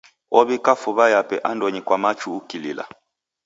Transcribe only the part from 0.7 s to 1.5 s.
fuw'a yape